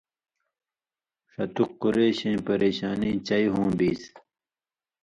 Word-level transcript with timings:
ݜتُک 1.31 1.71
قُریشَیں 1.81 2.37
پریۡشانی 2.45 3.11
چئ 3.27 3.45
ہوں 3.53 3.69
بیسیۡ 3.77 4.15